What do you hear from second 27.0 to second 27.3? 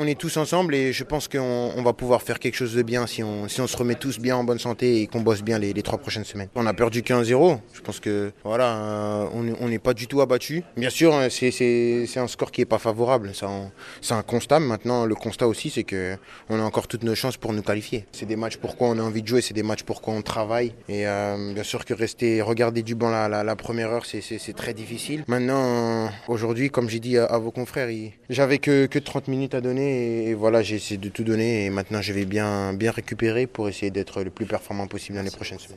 dit à,